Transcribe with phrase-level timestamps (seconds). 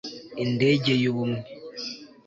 [0.43, 1.39] indege y'ubumwe